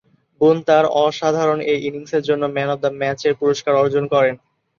[0.41, 4.35] বুন তাঁর অসাধারণ এ ইনিংসের জন্যে ম্যান অব দ্য ম্যাচের পুরস্কার অর্জন করেন।